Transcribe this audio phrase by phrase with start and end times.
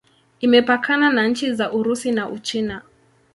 [0.39, 2.81] Imepakana na nchi za Urusi na Uchina.